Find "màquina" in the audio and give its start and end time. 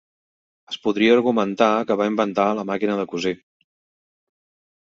2.71-2.99